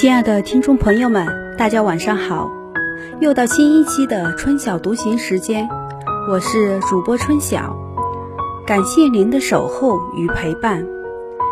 [0.00, 1.26] 亲爱的听众朋友们，
[1.58, 2.50] 大家晚上好！
[3.20, 5.68] 又到新一期的春晓读行时间，
[6.26, 7.76] 我是主播春晓，
[8.66, 10.82] 感谢您的守候与陪伴。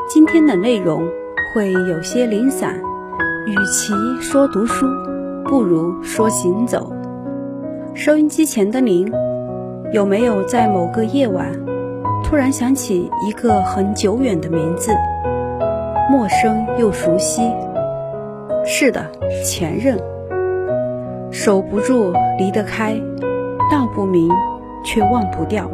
[0.08, 1.06] 今天的内容
[1.52, 2.80] 会有些零散，
[3.46, 4.86] 与其说读书，
[5.44, 6.90] 不如说行走。
[7.92, 9.12] 收音机前的您，
[9.92, 11.52] 有没有在某个夜晚，
[12.24, 14.90] 突然想起一个很久远的名字，
[16.10, 17.42] 陌生又熟悉？
[18.70, 19.10] 是的，
[19.42, 19.98] 前任，
[21.32, 22.94] 守不住，离得开，
[23.72, 24.28] 道不明，
[24.84, 25.70] 却忘不掉。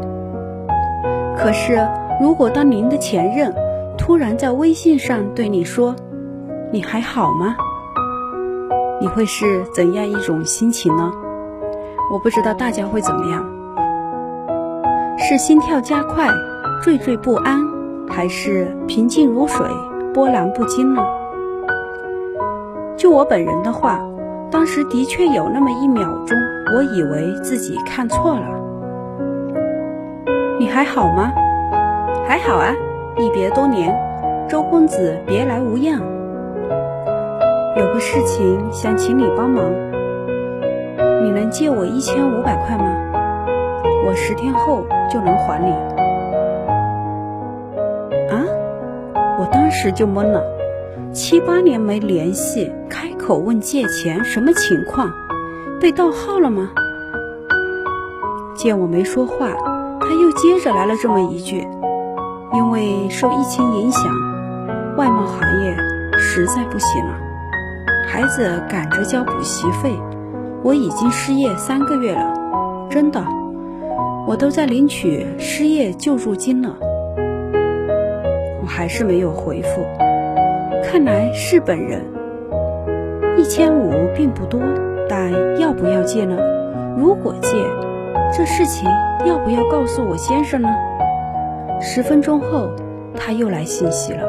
[1.37, 1.85] 可是，
[2.21, 3.52] 如果当您的前任
[3.99, 5.97] 突然在微信上对你说
[6.71, 7.57] “你还好吗”，
[9.02, 11.11] 你会是怎样一种心情呢？
[12.13, 13.45] 我不知道大家会怎么样，
[15.19, 16.29] 是心跳加快、
[16.85, 17.61] 惴惴不安，
[18.09, 19.66] 还是平静如水、
[20.15, 21.05] 波澜不惊呢？
[22.96, 24.00] 就我本人的话，
[24.50, 26.38] 当时的确有那么一秒钟，
[26.74, 28.46] 我以为自己看错了。
[30.59, 31.32] 你还好吗？
[32.26, 32.72] 还好啊，
[33.18, 33.95] 一别多年，
[34.48, 36.00] 周公子别来无恙。
[37.76, 39.65] 有个事情想请你帮忙，
[41.22, 42.84] 你能借我一千五百块吗？
[44.06, 45.70] 我十天后就能还你。
[48.30, 48.46] 啊！
[49.40, 50.40] 我当时就懵了。
[51.15, 55.12] 七八年没联系，开口问借钱，什么情况？
[55.80, 56.73] 被盗号了吗？
[58.56, 59.52] 见我没说话，
[60.01, 61.65] 他又接着来了这么一句
[62.52, 64.03] ：“因为受疫情影响，
[64.97, 65.76] 外贸行业
[66.19, 67.15] 实在不行了，
[68.09, 69.97] 孩子赶着交补习费，
[70.65, 72.34] 我已经失业三个月了，
[72.91, 73.25] 真的，
[74.26, 76.76] 我都在领取失业救助金了。”
[78.60, 80.03] 我还是没有回复。
[80.87, 82.00] 看来是本人，
[83.37, 84.60] 一千五并不多，
[85.09, 86.37] 但要不要借呢？
[86.97, 87.49] 如果借，
[88.33, 88.89] 这事情
[89.27, 90.69] 要不要告诉我先生呢？
[91.81, 92.71] 十分钟后，
[93.17, 94.28] 他又来信息了，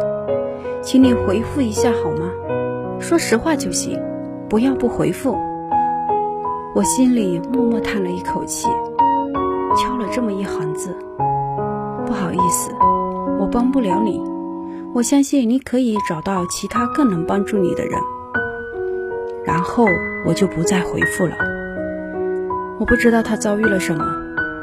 [0.81, 2.31] 请你回复一下好吗？
[2.99, 4.01] 说实话就行，
[4.49, 5.37] 不要不回复。
[6.73, 8.67] 我心里默默叹了一口气，
[9.77, 10.95] 敲了这么一行字：
[12.05, 12.71] 不好意思，
[13.39, 14.34] 我帮不了你。
[14.95, 17.99] 我相信你可以找到其他更能帮助你的人。
[19.43, 19.85] 然后
[20.25, 21.35] 我就不再回复了。
[22.79, 24.05] 我不知道他遭遇了什么，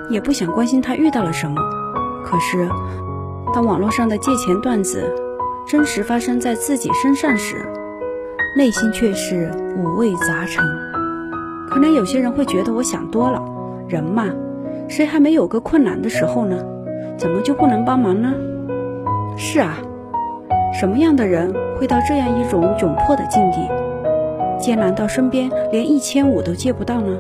[0.09, 1.61] 也不想关心他遇到了什么。
[2.25, 2.67] 可是，
[3.53, 5.05] 当网络上的借钱段子
[5.67, 7.57] 真实发生在自己身上时，
[8.57, 10.65] 内心却是五味杂陈。
[11.69, 13.39] 可能有些人会觉得我想多了，
[13.87, 14.31] 人嘛，
[14.89, 16.57] 谁还没有个困难的时候呢？
[17.19, 18.33] 怎么就不能帮忙呢？
[19.37, 19.77] 是啊。
[20.73, 23.69] 什么样的人会到这样一种窘迫的境地，
[24.59, 27.17] 艰难到身边连一千五都借不到呢？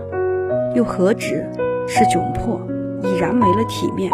[0.75, 1.47] 又何止
[1.87, 2.61] 是窘迫，
[3.03, 4.11] 已然没了体面，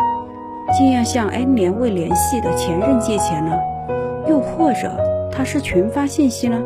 [0.76, 3.52] 竟要向 N 年未联系的前任借钱呢？
[4.28, 4.90] 又或者
[5.32, 6.60] 他是群发信息呢？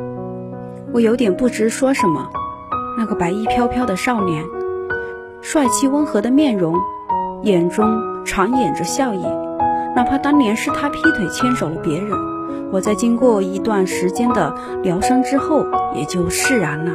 [0.92, 2.28] 我有点不知说什么。
[2.98, 4.44] 那个白衣飘飘的少年，
[5.40, 6.74] 帅气温和的面容，
[7.42, 7.86] 眼中
[8.24, 9.22] 常掩着笑意，
[9.94, 12.10] 哪怕当年是他劈腿牵手了别人。
[12.72, 16.92] 我在经过一段时间的疗伤之后，也就释然了。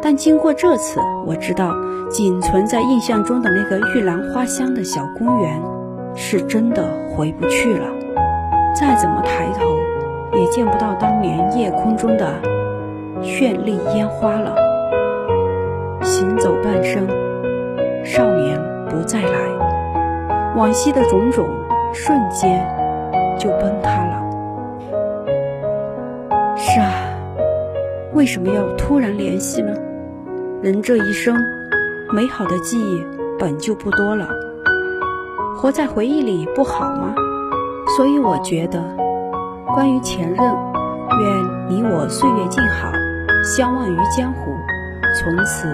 [0.00, 1.70] 但经过这次，我知道
[2.10, 5.60] 仅存在印象中的那个玉兰花香的小公园，
[6.14, 7.86] 是真的回不去了。
[8.74, 9.66] 再怎么抬头，
[10.38, 12.32] 也见不到当年夜空中的
[13.20, 14.56] 绚丽烟花了。
[16.02, 17.06] 行走半生，
[18.02, 18.58] 少年
[18.88, 21.46] 不再来，往昔的种种，
[21.92, 22.66] 瞬间
[23.38, 24.22] 就崩塌了。
[26.64, 26.94] 是啊，
[28.14, 29.74] 为什么要突然联系呢？
[30.62, 31.36] 人这一生，
[32.12, 33.04] 美好的记忆
[33.36, 34.28] 本就不多了，
[35.56, 37.16] 活在回忆里不好吗？
[37.96, 38.80] 所以我觉得，
[39.74, 42.92] 关于前任，愿你我岁月静好，
[43.42, 44.52] 相忘于江湖，
[45.18, 45.66] 从此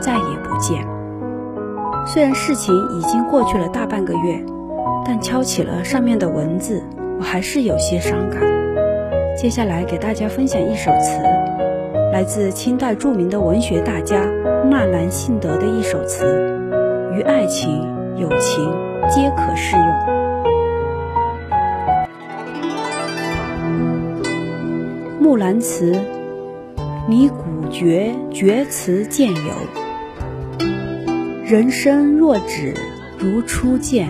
[0.00, 0.84] 再也不见。
[2.08, 4.44] 虽然事情已经过去了大半个月，
[5.06, 6.82] 但敲起了上面的文字，
[7.20, 8.42] 我还是有些伤感。
[9.44, 11.20] 接下来给大家分享一首词，
[12.14, 14.24] 来自清代著名的文学大家
[14.70, 16.24] 纳兰性德的一首词，
[17.14, 17.70] 于爱情、
[18.16, 18.72] 友情
[19.10, 19.84] 皆可适用。
[25.20, 25.92] 《木兰辞》，
[27.06, 29.52] 你古绝绝词见有，
[31.44, 32.72] 人生若只
[33.18, 34.08] 如初见，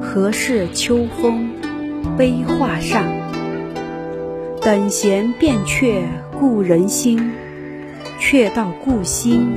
[0.00, 1.48] 何事秋风
[2.18, 3.21] 悲画扇？
[4.64, 6.04] 等闲变却
[6.38, 7.32] 故人心，
[8.20, 9.56] 却道故心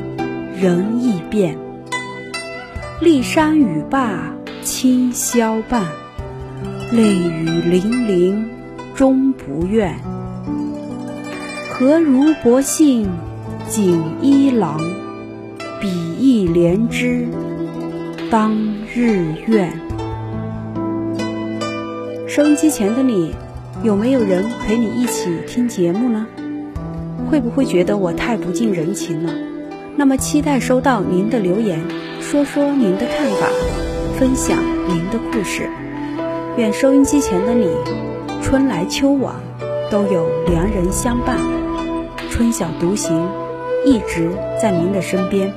[0.59, 1.55] 人易变。
[2.99, 5.85] 骊山语罢清宵半，
[6.91, 8.49] 泪雨霖铃
[8.95, 9.95] 终不怨。
[11.69, 13.07] 何如薄幸
[13.67, 14.79] 锦衣郎，
[15.79, 15.87] 比
[16.17, 17.27] 翼连枝
[18.31, 18.57] 当
[18.91, 19.71] 日愿。
[22.27, 23.35] 收音机前的你，
[23.85, 26.25] 有没有人陪你一起听节目呢？
[27.29, 29.31] 会不会觉得我太不近人情了？
[29.95, 31.79] 那么期待收到您的留言，
[32.19, 33.47] 说说您的看法，
[34.17, 35.69] 分享您的故事。
[36.57, 37.69] 愿收音机前的你，
[38.41, 39.35] 春来秋往，
[39.91, 41.37] 都有良人相伴。
[42.31, 43.23] 春晓独行，
[43.85, 45.53] 一直在您的身边。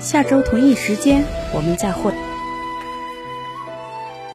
[0.00, 1.22] 下周同一时间，
[1.54, 2.10] 我们再会。